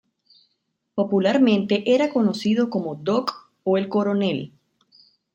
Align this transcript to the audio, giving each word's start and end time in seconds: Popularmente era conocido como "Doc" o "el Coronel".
Popularmente 0.95 1.93
era 1.93 2.09
conocido 2.09 2.71
como 2.71 2.95
"Doc" 2.95 3.29
o 3.63 3.77
"el 3.77 3.87
Coronel". 3.87 4.51